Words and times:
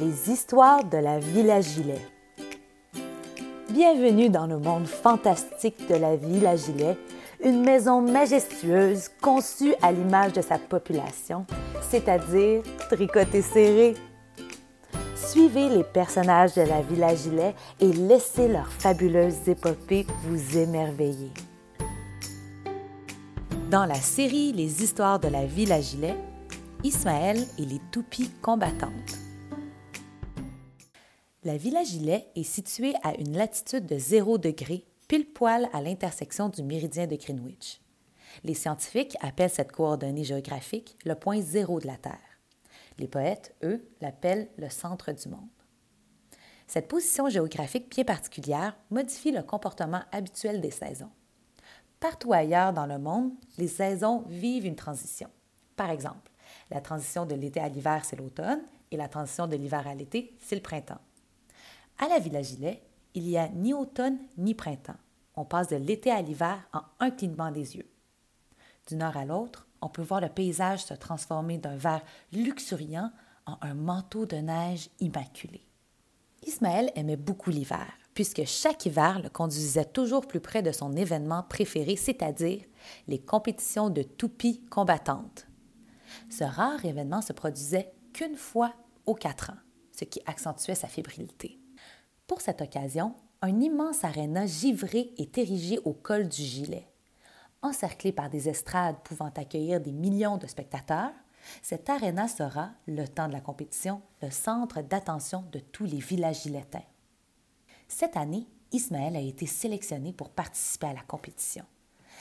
les 0.00 0.30
histoires 0.30 0.82
de 0.82 0.96
la 0.96 1.18
Villa 1.18 1.60
Gilet. 1.60 2.00
Bienvenue 3.68 4.30
dans 4.30 4.46
le 4.46 4.58
monde 4.58 4.86
fantastique 4.86 5.88
de 5.88 5.94
la 5.94 6.16
Villa 6.16 6.56
Gilet, 6.56 6.96
une 7.44 7.62
maison 7.62 8.00
majestueuse 8.00 9.10
conçue 9.20 9.74
à 9.82 9.92
l'image 9.92 10.32
de 10.32 10.40
sa 10.40 10.58
population, 10.58 11.44
c'est-à-dire 11.90 12.62
tricotée 12.88 13.42
serrée. 13.42 13.94
Suivez 15.14 15.68
les 15.68 15.84
personnages 15.84 16.54
de 16.54 16.62
la 16.62 16.80
Villa 16.80 17.14
Gilet 17.14 17.54
et 17.78 17.92
laissez 17.92 18.48
leurs 18.48 18.72
fabuleuses 18.72 19.46
épopées 19.48 20.06
vous 20.24 20.56
émerveiller. 20.56 21.30
Dans 23.70 23.84
la 23.84 24.00
série 24.00 24.52
Les 24.52 24.82
histoires 24.82 25.20
de 25.20 25.28
la 25.28 25.44
Villa 25.44 25.80
Gilet, 25.80 26.16
Ismaël 26.82 27.38
et 27.58 27.66
les 27.66 27.80
toupies 27.92 28.30
combattantes. 28.40 29.19
La 31.42 31.56
Villa 31.56 31.82
Gilet 31.82 32.30
est 32.36 32.42
située 32.42 32.92
à 33.02 33.14
une 33.18 33.34
latitude 33.34 33.86
de 33.86 33.96
0 33.96 34.36
degré, 34.36 34.84
pile 35.08 35.24
poil 35.24 35.70
à 35.72 35.80
l'intersection 35.80 36.50
du 36.50 36.62
méridien 36.62 37.06
de 37.06 37.16
Greenwich. 37.16 37.80
Les 38.44 38.52
scientifiques 38.52 39.16
appellent 39.22 39.48
cette 39.48 39.72
coordonnée 39.72 40.22
géographique 40.22 40.98
le 41.06 41.14
point 41.14 41.40
zéro 41.40 41.80
de 41.80 41.86
la 41.86 41.96
Terre. 41.96 42.18
Les 42.98 43.08
poètes, 43.08 43.54
eux, 43.62 43.88
l'appellent 44.02 44.50
le 44.58 44.68
centre 44.68 45.12
du 45.12 45.30
monde. 45.30 45.48
Cette 46.66 46.88
position 46.88 47.30
géographique 47.30 47.90
bien 47.90 48.04
particulière 48.04 48.76
modifie 48.90 49.32
le 49.32 49.42
comportement 49.42 50.02
habituel 50.12 50.60
des 50.60 50.70
saisons. 50.70 51.10
Partout 52.00 52.34
ailleurs 52.34 52.74
dans 52.74 52.86
le 52.86 52.98
monde, 52.98 53.32
les 53.56 53.68
saisons 53.68 54.24
vivent 54.28 54.66
une 54.66 54.76
transition. 54.76 55.30
Par 55.74 55.88
exemple, 55.88 56.30
la 56.70 56.82
transition 56.82 57.24
de 57.24 57.34
l'été 57.34 57.60
à 57.60 57.70
l'hiver, 57.70 58.04
c'est 58.04 58.16
l'automne, 58.16 58.60
et 58.90 58.98
la 58.98 59.08
transition 59.08 59.46
de 59.46 59.56
l'hiver 59.56 59.86
à 59.86 59.94
l'été, 59.94 60.36
c'est 60.38 60.56
le 60.56 60.60
printemps. 60.60 61.00
À 62.02 62.08
la 62.08 62.18
Villa 62.18 62.40
Gilet, 62.40 62.82
il 63.12 63.24
n'y 63.24 63.36
a 63.36 63.50
ni 63.50 63.74
automne 63.74 64.16
ni 64.38 64.54
printemps. 64.54 64.96
On 65.34 65.44
passe 65.44 65.68
de 65.68 65.76
l'été 65.76 66.10
à 66.10 66.22
l'hiver 66.22 66.66
en 66.72 66.80
un 66.98 67.10
clignement 67.10 67.50
des 67.50 67.76
yeux. 67.76 67.90
Du 68.88 68.96
nord 68.96 69.18
à 69.18 69.26
l'autre, 69.26 69.68
on 69.82 69.90
peut 69.90 70.00
voir 70.00 70.22
le 70.22 70.30
paysage 70.30 70.82
se 70.82 70.94
transformer 70.94 71.58
d'un 71.58 71.76
vert 71.76 72.02
luxuriant 72.32 73.12
en 73.44 73.58
un 73.60 73.74
manteau 73.74 74.24
de 74.24 74.36
neige 74.36 74.88
immaculé. 74.98 75.66
Ismaël 76.46 76.90
aimait 76.94 77.18
beaucoup 77.18 77.50
l'hiver, 77.50 77.92
puisque 78.14 78.46
chaque 78.46 78.86
hiver 78.86 79.20
le 79.20 79.28
conduisait 79.28 79.84
toujours 79.84 80.26
plus 80.26 80.40
près 80.40 80.62
de 80.62 80.72
son 80.72 80.96
événement 80.96 81.42
préféré, 81.42 81.96
c'est-à-dire 81.96 82.64
les 83.08 83.18
compétitions 83.18 83.90
de 83.90 84.02
toupies 84.02 84.64
combattantes. 84.70 85.46
Ce 86.30 86.44
rare 86.44 86.82
événement 86.82 87.20
se 87.20 87.34
produisait 87.34 87.92
qu'une 88.14 88.36
fois 88.36 88.72
aux 89.04 89.14
quatre 89.14 89.50
ans, 89.50 89.58
ce 89.92 90.06
qui 90.06 90.22
accentuait 90.24 90.74
sa 90.74 90.88
fébrilité. 90.88 91.59
Pour 92.30 92.42
cette 92.42 92.62
occasion, 92.62 93.16
un 93.42 93.60
immense 93.60 94.04
aréna 94.04 94.46
givré 94.46 95.10
est 95.18 95.36
érigé 95.36 95.80
au 95.84 95.92
col 95.92 96.28
du 96.28 96.42
gilet. 96.42 96.86
Encerclé 97.60 98.12
par 98.12 98.30
des 98.30 98.48
estrades 98.48 99.00
pouvant 99.02 99.32
accueillir 99.34 99.80
des 99.80 99.90
millions 99.90 100.36
de 100.36 100.46
spectateurs, 100.46 101.10
cet 101.60 101.90
aréna 101.90 102.28
sera, 102.28 102.70
le 102.86 103.08
temps 103.08 103.26
de 103.26 103.32
la 103.32 103.40
compétition, 103.40 104.00
le 104.22 104.30
centre 104.30 104.80
d'attention 104.80 105.44
de 105.50 105.58
tous 105.58 105.86
les 105.86 105.98
villages 105.98 106.44
giletins. 106.44 106.84
Cette 107.88 108.16
année, 108.16 108.46
Ismaël 108.70 109.16
a 109.16 109.20
été 109.20 109.46
sélectionné 109.46 110.12
pour 110.12 110.30
participer 110.30 110.86
à 110.86 110.94
la 110.94 111.02
compétition. 111.02 111.64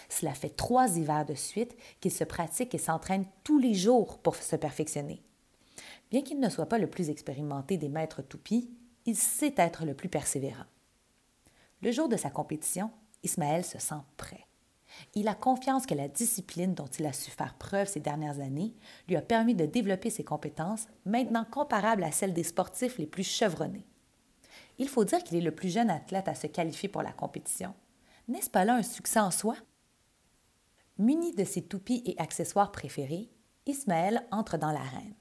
Cela 0.10 0.34
fait 0.34 0.50
trois 0.50 0.98
hivers 0.98 1.28
de 1.28 1.36
suite 1.36 1.78
qu'il 2.02 2.12
se 2.12 2.24
pratique 2.24 2.74
et 2.74 2.80
s'entraîne 2.80 3.26
tous 3.44 3.60
les 3.60 3.76
jours 3.76 4.18
pour 4.18 4.36
se 4.38 4.56
perfectionner. 4.56 5.22
Bien 6.10 6.24
qu'il 6.24 6.40
ne 6.40 6.50
soit 6.50 6.66
pas 6.66 6.80
le 6.80 6.90
plus 6.90 7.12
expérimenté 7.12 7.78
des 7.78 7.90
maîtres 7.90 8.24
toupies, 8.24 8.72
il 9.10 9.16
sait 9.16 9.56
être 9.58 9.86
le 9.86 9.96
plus 9.96 10.08
persévérant. 10.08 10.66
Le 11.82 11.92
jour 11.92 12.10
de 12.10 12.16
sa 12.16 12.30
compétition, 12.30 12.92
Ismaël 13.24 13.66
se 13.66 13.80
sent 13.80 14.02
prêt. 14.18 14.46
Il 15.16 15.28
a 15.28 15.34
confiance 15.34 15.88
que 15.88 15.96
la 15.96 16.08
discipline 16.08 16.76
dont 16.76 16.86
il 16.86 17.08
a 17.08 17.14
su 17.14 17.32
faire 17.32 17.56
preuve 17.56 17.88
ces 17.88 18.00
dernières 18.00 18.40
années 18.40 18.76
lui 19.08 19.16
a 19.16 19.22
permis 19.24 19.56
de 19.56 19.66
développer 19.66 20.12
ses 20.12 20.24
compétences, 20.24 20.88
maintenant 21.06 21.44
comparables 21.44 22.04
à 22.04 22.12
celles 22.12 22.34
des 22.34 22.44
sportifs 22.44 23.00
les 23.00 23.08
plus 23.08 23.24
chevronnés. 23.24 23.88
Il 24.78 24.88
faut 24.88 25.06
dire 25.06 25.24
qu'il 25.24 25.38
est 25.38 25.42
le 25.42 25.56
plus 25.56 25.70
jeune 25.70 25.90
athlète 25.90 26.28
à 26.28 26.36
se 26.36 26.46
qualifier 26.46 26.88
pour 26.88 27.02
la 27.02 27.12
compétition. 27.12 27.74
N'est-ce 28.28 28.50
pas 28.50 28.64
là 28.64 28.76
un 28.76 28.84
succès 28.84 29.20
en 29.20 29.32
soi? 29.32 29.56
Muni 31.00 31.34
de 31.34 31.46
ses 31.46 31.64
toupies 31.64 32.04
et 32.06 32.20
accessoires 32.20 32.72
préférés, 32.72 33.32
Ismaël 33.66 34.28
entre 34.32 34.58
dans 34.58 34.72
l'arène. 34.72 35.16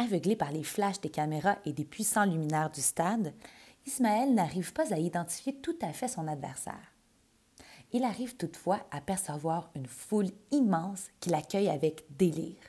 Aveuglé 0.00 0.34
par 0.34 0.50
les 0.50 0.62
flashs 0.62 1.02
des 1.02 1.10
caméras 1.10 1.58
et 1.66 1.74
des 1.74 1.84
puissants 1.84 2.24
luminaires 2.24 2.70
du 2.70 2.80
stade, 2.80 3.34
Ismaël 3.84 4.32
n'arrive 4.32 4.72
pas 4.72 4.94
à 4.94 4.98
identifier 4.98 5.54
tout 5.56 5.76
à 5.82 5.92
fait 5.92 6.08
son 6.08 6.26
adversaire. 6.26 6.94
Il 7.92 8.04
arrive 8.04 8.34
toutefois 8.36 8.80
à 8.92 9.02
percevoir 9.02 9.70
une 9.74 9.84
foule 9.84 10.30
immense 10.52 11.08
qui 11.20 11.28
l'accueille 11.28 11.68
avec 11.68 12.06
délire. 12.16 12.62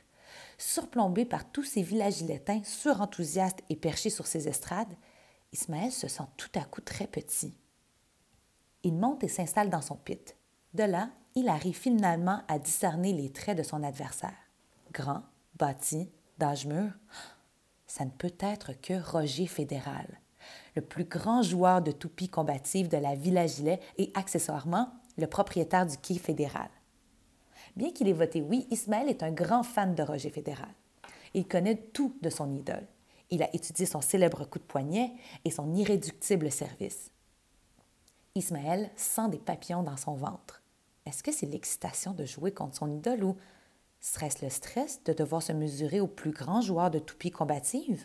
Surplombé 0.58 1.24
par 1.24 1.50
tous 1.50 1.62
ces 1.62 1.80
villagiletins 1.80 2.62
surenthousiastes 2.64 3.62
et 3.70 3.76
perchés 3.76 4.10
sur 4.10 4.26
ses 4.26 4.46
estrades, 4.46 4.94
Ismaël 5.54 5.90
se 5.90 6.08
sent 6.08 6.28
tout 6.36 6.52
à 6.54 6.64
coup 6.64 6.82
très 6.82 7.06
petit. 7.06 7.56
Il 8.82 8.92
monte 8.92 9.24
et 9.24 9.28
s'installe 9.28 9.70
dans 9.70 9.80
son 9.80 9.96
pit. 9.96 10.36
De 10.74 10.82
là, 10.82 11.08
il 11.34 11.48
arrive 11.48 11.78
finalement 11.78 12.42
à 12.48 12.58
discerner 12.58 13.14
les 13.14 13.32
traits 13.32 13.56
de 13.56 13.62
son 13.62 13.82
adversaire. 13.82 14.36
Grand, 14.92 15.22
bâti, 15.54 16.10
d'âge 16.42 16.66
mûr, 16.66 16.90
ça 17.86 18.04
ne 18.04 18.10
peut 18.10 18.34
être 18.40 18.72
que 18.80 19.00
Roger 19.00 19.46
Fédéral, 19.46 20.18
le 20.74 20.82
plus 20.82 21.04
grand 21.04 21.40
joueur 21.40 21.82
de 21.82 21.92
toupie 21.92 22.28
combative 22.28 22.88
de 22.88 22.96
la 22.96 23.14
Villa 23.14 23.46
Gilet 23.46 23.78
et 23.96 24.10
accessoirement 24.14 24.92
le 25.18 25.28
propriétaire 25.28 25.86
du 25.86 25.96
quai 25.98 26.18
fédéral. 26.18 26.68
Bien 27.76 27.92
qu'il 27.92 28.08
ait 28.08 28.12
voté 28.12 28.42
oui, 28.42 28.66
Ismaël 28.72 29.08
est 29.08 29.22
un 29.22 29.30
grand 29.30 29.62
fan 29.62 29.94
de 29.94 30.02
Roger 30.02 30.30
Fédéral. 30.30 30.74
Il 31.32 31.46
connaît 31.46 31.76
tout 31.76 32.16
de 32.22 32.28
son 32.28 32.52
idole. 32.52 32.88
Il 33.30 33.44
a 33.44 33.54
étudié 33.54 33.86
son 33.86 34.00
célèbre 34.00 34.44
coup 34.44 34.58
de 34.58 34.64
poignet 34.64 35.12
et 35.44 35.50
son 35.52 35.72
irréductible 35.72 36.50
service. 36.50 37.12
Ismaël 38.34 38.90
sent 38.96 39.28
des 39.28 39.38
papillons 39.38 39.84
dans 39.84 39.96
son 39.96 40.14
ventre. 40.14 40.60
Est-ce 41.06 41.22
que 41.22 41.30
c'est 41.30 41.46
l'excitation 41.46 42.14
de 42.14 42.24
jouer 42.24 42.50
contre 42.50 42.78
son 42.78 42.90
idole 42.90 43.22
ou 43.22 43.36
serait-ce 44.02 44.44
le 44.44 44.50
stress 44.50 45.02
de 45.04 45.12
devoir 45.12 45.42
se 45.42 45.52
mesurer 45.52 46.00
au 46.00 46.08
plus 46.08 46.32
grand 46.32 46.60
joueur 46.60 46.90
de 46.90 46.98
toupie 46.98 47.30
combative? 47.30 48.04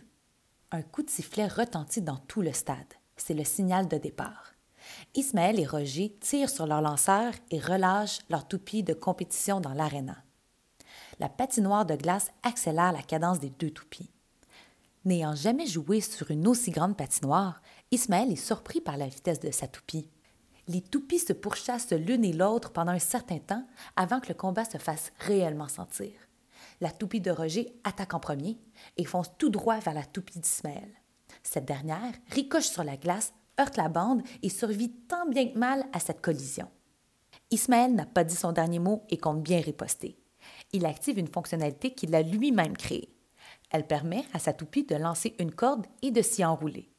Un 0.71 0.83
coup 0.83 1.01
de 1.01 1.09
sifflet 1.09 1.47
retentit 1.47 2.01
dans 2.01 2.17
tout 2.17 2.41
le 2.41 2.53
stade. 2.53 2.77
C'est 3.17 3.33
le 3.33 3.43
signal 3.43 3.87
de 3.87 3.97
départ. 3.97 4.53
Ismaël 5.15 5.59
et 5.59 5.65
Roger 5.65 6.15
tirent 6.21 6.51
sur 6.51 6.67
leur 6.67 6.81
lanceur 6.81 7.33
et 7.49 7.59
relâchent 7.59 8.19
leur 8.29 8.47
toupie 8.47 8.83
de 8.83 8.93
compétition 8.93 9.59
dans 9.59 9.73
l'aréna. 9.73 10.23
La 11.19 11.29
patinoire 11.29 11.85
de 11.85 11.95
glace 11.95 12.31
accélère 12.43 12.91
la 12.91 13.01
cadence 13.01 13.39
des 13.39 13.49
deux 13.49 13.71
toupies. 13.71 14.11
N'ayant 15.03 15.35
jamais 15.35 15.65
joué 15.65 15.99
sur 15.99 16.29
une 16.29 16.47
aussi 16.47 16.69
grande 16.69 16.95
patinoire, 16.95 17.61
Ismaël 17.91 18.31
est 18.31 18.35
surpris 18.35 18.81
par 18.81 18.97
la 18.97 19.07
vitesse 19.07 19.39
de 19.39 19.49
sa 19.51 19.67
toupie 19.67 20.09
les 20.67 20.81
toupies 20.81 21.19
se 21.19 21.33
pourchassent 21.33 21.91
l'une 21.91 22.25
et 22.25 22.33
l'autre 22.33 22.71
pendant 22.71 22.91
un 22.91 22.99
certain 22.99 23.39
temps 23.39 23.65
avant 23.95 24.19
que 24.19 24.27
le 24.29 24.33
combat 24.33 24.65
se 24.65 24.77
fasse 24.77 25.11
réellement 25.19 25.67
sentir. 25.67 26.11
La 26.81 26.91
toupie 26.91 27.21
de 27.21 27.31
Roger 27.31 27.73
attaque 27.83 28.13
en 28.13 28.19
premier 28.19 28.57
et 28.97 29.05
fonce 29.05 29.31
tout 29.37 29.49
droit 29.49 29.79
vers 29.79 29.93
la 29.93 30.05
toupie 30.05 30.39
d'Ismaël. 30.39 30.89
Cette 31.43 31.65
dernière 31.65 32.13
ricoche 32.31 32.67
sur 32.67 32.83
la 32.83 32.97
glace, 32.97 33.33
heurte 33.59 33.77
la 33.77 33.89
bande 33.89 34.21
et 34.43 34.49
survit 34.49 34.91
tant 34.91 35.27
bien 35.27 35.47
que 35.47 35.57
mal 35.57 35.85
à 35.93 35.99
cette 35.99 36.21
collision. 36.21 36.69
Ismaël 37.49 37.95
n'a 37.95 38.05
pas 38.05 38.23
dit 38.23 38.35
son 38.35 38.51
dernier 38.51 38.79
mot 38.79 39.03
et 39.09 39.17
compte 39.17 39.41
bien 39.41 39.61
riposter. 39.61 40.19
Il 40.73 40.85
active 40.85 41.17
une 41.17 41.27
fonctionnalité 41.27 41.93
qu'il 41.93 42.13
a 42.13 42.21
lui-même 42.21 42.77
créée. 42.77 43.13
Elle 43.71 43.87
permet 43.87 44.25
à 44.33 44.39
sa 44.39 44.53
toupie 44.53 44.83
de 44.83 44.95
lancer 44.95 45.35
une 45.39 45.51
corde 45.51 45.87
et 46.01 46.11
de 46.11 46.21
s'y 46.21 46.43
enrouler. 46.43 46.91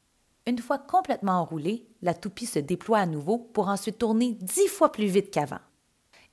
Une 0.49 0.57
fois 0.57 0.79
complètement 0.79 1.33
enroulée, 1.33 1.85
la 2.01 2.15
toupie 2.15 2.47
se 2.47 2.57
déploie 2.57 2.97
à 2.97 3.05
nouveau 3.05 3.37
pour 3.37 3.67
ensuite 3.67 3.99
tourner 3.99 4.33
dix 4.33 4.67
fois 4.67 4.91
plus 4.91 5.05
vite 5.05 5.29
qu'avant. 5.29 5.59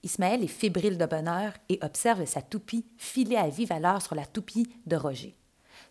Ismaël 0.03 0.43
est 0.43 0.47
fébrile 0.47 0.97
de 0.97 1.05
bonheur 1.05 1.53
et 1.69 1.79
observe 1.83 2.25
sa 2.25 2.41
toupie 2.41 2.87
filer 2.97 3.37
à 3.37 3.51
vive 3.51 3.73
allure 3.73 4.01
sur 4.01 4.15
la 4.15 4.25
toupie 4.25 4.73
de 4.87 4.97
Roger. 4.97 5.37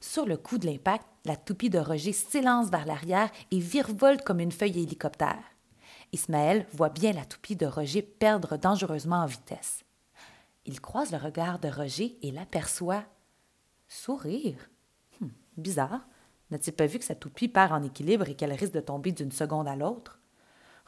Sur 0.02 0.26
le 0.26 0.38
coup 0.38 0.58
de 0.58 0.66
l'impact, 0.66 1.06
la 1.26 1.36
toupie 1.36 1.70
de 1.70 1.78
Roger 1.78 2.14
s'élance 2.14 2.72
vers 2.72 2.88
l'arrière 2.88 3.30
et 3.52 3.60
virevolte 3.60 4.24
comme 4.24 4.40
une 4.40 4.52
feuille 4.52 4.82
hélicoptère. 4.82 5.44
Ismaël 6.12 6.66
voit 6.74 6.90
bien 6.90 7.14
la 7.14 7.26
toupie 7.26 7.56
de 7.56 7.68
Roger 7.68 8.02
perdre 8.02 8.58
dangereusement 8.58 9.18
en 9.18 9.28
vitesse. 9.28 9.84
Il 10.66 10.82
croise 10.82 11.12
le 11.12 11.20
regard 11.20 11.60
de 11.60 11.68
Roger 11.68 12.18
et 12.24 12.32
l'aperçoit 12.32 13.04
sourire. 13.88 14.58
Hum, 15.22 15.30
bizarre. 15.58 16.08
N'a-t-il 16.52 16.76
pas 16.76 16.86
vu 16.86 17.00
que 17.00 17.06
sa 17.06 17.16
toupie 17.16 17.48
perd 17.48 17.72
en 17.72 17.84
équilibre 17.84 18.30
et 18.30 18.36
qu'elle 18.36 18.54
risque 18.54 18.74
de 18.74 18.80
tomber 18.80 19.12
d'une 19.12 19.32
seconde 19.32 19.68
à 19.68 19.76
l'autre? 19.76 20.20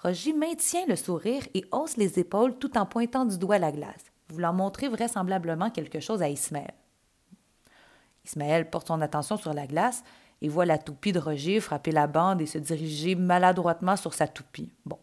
Roger 0.01 0.33
maintient 0.33 0.85
le 0.87 0.95
sourire 0.95 1.47
et 1.53 1.65
hausse 1.71 1.97
les 1.97 2.19
épaules 2.19 2.57
tout 2.59 2.77
en 2.77 2.85
pointant 2.85 3.25
du 3.25 3.37
doigt 3.37 3.57
la 3.57 3.71
glace, 3.71 4.05
voulant 4.29 4.53
montrer 4.53 4.89
vraisemblablement 4.89 5.71
quelque 5.71 5.99
chose 5.99 6.21
à 6.21 6.29
Ismaël. 6.29 6.73
Ismaël 8.25 8.69
porte 8.69 8.87
son 8.87 9.01
attention 9.01 9.37
sur 9.37 9.53
la 9.53 9.65
glace 9.65 10.03
et 10.41 10.49
voit 10.49 10.65
la 10.65 10.77
toupie 10.77 11.13
de 11.13 11.19
Roger 11.19 11.59
frapper 11.59 11.91
la 11.91 12.05
bande 12.05 12.41
et 12.41 12.45
se 12.45 12.59
diriger 12.59 13.15
maladroitement 13.15 13.95
sur 13.95 14.13
sa 14.13 14.27
toupie. 14.27 14.71
Bon. 14.85 14.99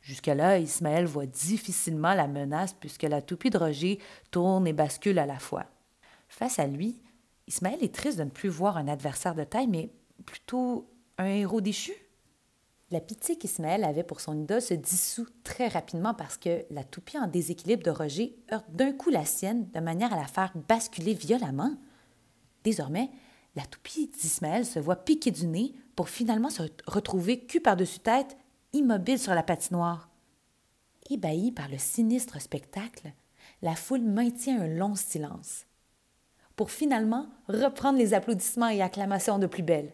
Jusqu'à 0.00 0.34
là, 0.34 0.58
Ismaël 0.58 1.06
voit 1.06 1.26
difficilement 1.26 2.14
la 2.14 2.26
menace 2.26 2.74
puisque 2.74 3.02
la 3.02 3.22
toupie 3.22 3.50
de 3.50 3.58
Roger 3.58 3.98
tourne 4.30 4.66
et 4.66 4.72
bascule 4.72 5.18
à 5.18 5.26
la 5.26 5.38
fois. 5.38 5.64
Face 6.28 6.58
à 6.58 6.66
lui, 6.66 7.00
Ismaël 7.46 7.82
est 7.82 7.94
triste 7.94 8.18
de 8.18 8.24
ne 8.24 8.30
plus 8.30 8.48
voir 8.48 8.76
un 8.76 8.88
adversaire 8.88 9.34
de 9.34 9.44
taille, 9.44 9.66
mais 9.66 9.92
plutôt 10.24 10.90
un 11.18 11.26
héros 11.26 11.60
déchu. 11.60 11.92
La 12.90 13.00
pitié 13.00 13.36
qu'Ismaël 13.36 13.82
avait 13.82 14.04
pour 14.04 14.20
son 14.20 14.38
idole 14.38 14.62
se 14.62 14.74
dissout 14.74 15.26
très 15.42 15.68
rapidement 15.68 16.14
parce 16.14 16.36
que 16.36 16.64
la 16.70 16.84
toupie 16.84 17.18
en 17.18 17.26
déséquilibre 17.26 17.82
de 17.82 17.90
Roger 17.90 18.36
heurte 18.52 18.70
d'un 18.70 18.92
coup 18.92 19.10
la 19.10 19.24
sienne 19.24 19.70
de 19.72 19.80
manière 19.80 20.12
à 20.12 20.16
la 20.16 20.26
faire 20.26 20.52
basculer 20.68 21.14
violemment. 21.14 21.74
Désormais, 22.62 23.10
la 23.56 23.64
toupie 23.64 24.08
d'Ismaël 24.08 24.66
se 24.66 24.78
voit 24.78 24.96
piquer 24.96 25.30
du 25.30 25.46
nez 25.46 25.74
pour 25.96 26.08
finalement 26.08 26.50
se 26.50 26.62
retrouver 26.86 27.46
cul 27.46 27.60
par-dessus 27.60 28.00
tête, 28.00 28.36
immobile 28.72 29.18
sur 29.18 29.34
la 29.34 29.42
patinoire. 29.42 30.10
Ébahie 31.10 31.52
par 31.52 31.68
le 31.68 31.78
sinistre 31.78 32.40
spectacle, 32.40 33.12
la 33.62 33.74
foule 33.74 34.02
maintient 34.02 34.60
un 34.60 34.68
long 34.68 34.94
silence, 34.94 35.66
pour 36.56 36.70
finalement 36.70 37.28
reprendre 37.48 37.98
les 37.98 38.14
applaudissements 38.14 38.68
et 38.68 38.82
acclamations 38.82 39.38
de 39.38 39.46
plus 39.46 39.62
belle. 39.62 39.92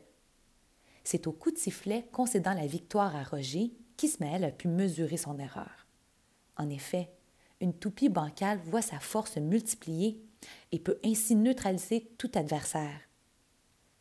C'est 1.04 1.26
au 1.26 1.32
coup 1.32 1.50
de 1.50 1.58
sifflet 1.58 2.06
concédant 2.12 2.54
la 2.54 2.66
victoire 2.66 3.16
à 3.16 3.24
Roger 3.24 3.72
qu'Ismaël 3.96 4.44
a 4.44 4.50
pu 4.50 4.68
mesurer 4.68 5.16
son 5.16 5.38
erreur. 5.38 5.86
En 6.56 6.68
effet, 6.68 7.10
une 7.60 7.74
toupie 7.74 8.08
bancale 8.08 8.60
voit 8.64 8.82
sa 8.82 9.00
force 9.00 9.36
multiplier 9.36 10.22
et 10.72 10.78
peut 10.78 10.98
ainsi 11.04 11.34
neutraliser 11.34 12.10
tout 12.18 12.30
adversaire. 12.34 13.00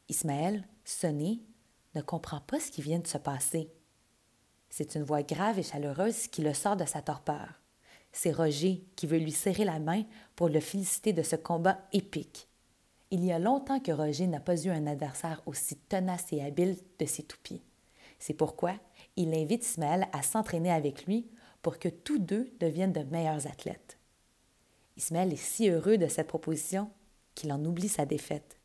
Ismaël, 0.08 0.68
sonné, 0.84 1.42
ne 1.96 2.02
comprend 2.02 2.42
pas 2.42 2.60
ce 2.60 2.72
qui 2.72 2.82
vient 2.82 3.00
de 3.00 3.08
se 3.08 3.18
passer. 3.18 3.72
C'est 4.70 4.96
une 4.96 5.04
voix 5.04 5.24
grave 5.24 5.60
et 5.60 5.64
chaleureuse 5.64 6.28
qui 6.28 6.42
le 6.42 6.54
sort 6.54 6.78
de 6.78 6.86
sa 6.86 7.02
torpeur. 7.02 7.60
C'est 8.12 8.32
Roger 8.32 8.84
qui 8.96 9.08
veut 9.08 9.18
lui 9.18 9.32
serrer 9.32 9.66
la 9.66 9.80
main 9.80 10.04
pour 10.36 10.50
le 10.50 10.60
féliciter 10.60 11.14
de 11.14 11.24
ce 11.24 11.36
combat 11.36 11.80
épique. 11.94 12.49
Il 13.12 13.26
y 13.26 13.32
a 13.32 13.40
longtemps 13.40 13.80
que 13.80 13.92
Roger 13.92 14.28
n'a 14.28 14.40
pas 14.40 14.62
eu 14.64 14.70
un 14.70 14.86
adversaire 14.86 15.42
aussi 15.48 15.76
tenace 15.76 16.28
et 16.32 16.44
habile 16.44 16.78
de 17.00 17.06
ses 17.06 17.24
toupies. 17.24 17.64
C'est 18.20 18.36
pourquoi 18.36 18.74
il 19.16 19.34
invite 19.34 19.66
Ismaël 19.66 20.08
à 20.14 20.22
s'entraîner 20.22 20.72
avec 20.72 21.06
lui 21.06 21.28
pour 21.62 21.80
que 21.80 21.90
tous 21.90 22.20
deux 22.20 22.52
deviennent 22.60 22.94
de 22.94 23.04
meilleurs 23.04 23.48
athlètes. 23.48 23.98
Ismaël 24.96 25.34
est 25.34 25.38
si 25.38 25.70
heureux 25.70 25.98
de 25.98 26.08
cette 26.08 26.28
proposition 26.28 26.90
qu'il 27.34 27.52
en 27.52 27.64
oublie 27.66 27.90
sa 27.90 28.06
défaite. 28.06 28.60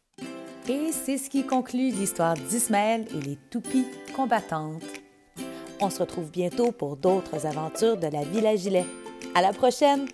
Et 0.69 0.93
c'est 0.93 1.19
ce 1.19 1.31
qui 1.31 1.47
conclut 1.47 1.91
l'histoire 1.91 2.35
d'Ismaël 2.35 3.07
et 3.15 3.21
les 3.21 3.37
toupies 3.51 3.87
combattantes. 4.15 4.83
On 5.81 5.91
se 5.91 6.01
retrouve 6.01 6.31
bientôt 6.31 6.73
pour 6.73 6.97
d'autres 6.97 7.47
aventures 7.47 7.97
de 7.97 8.07
la 8.07 8.25
Villa 8.25 8.57
Gilet. 8.57 8.87
À 9.35 9.43
la 9.43 9.53
prochaine! 9.53 10.07